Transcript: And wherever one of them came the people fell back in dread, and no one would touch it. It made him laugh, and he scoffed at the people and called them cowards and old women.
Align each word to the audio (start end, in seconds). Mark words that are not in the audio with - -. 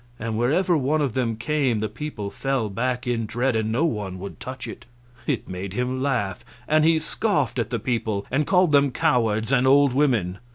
And 0.19 0.35
wherever 0.35 0.75
one 0.75 0.99
of 0.99 1.13
them 1.13 1.35
came 1.35 1.79
the 1.79 1.87
people 1.87 2.31
fell 2.31 2.69
back 2.69 3.05
in 3.05 3.27
dread, 3.27 3.55
and 3.55 3.71
no 3.71 3.85
one 3.85 4.17
would 4.17 4.39
touch 4.39 4.67
it. 4.67 4.87
It 5.27 5.47
made 5.47 5.73
him 5.73 6.01
laugh, 6.01 6.43
and 6.67 6.83
he 6.83 6.97
scoffed 6.97 7.59
at 7.59 7.69
the 7.69 7.77
people 7.77 8.25
and 8.31 8.47
called 8.47 8.71
them 8.71 8.89
cowards 8.89 9.51
and 9.51 9.67
old 9.67 9.93
women. 9.93 10.39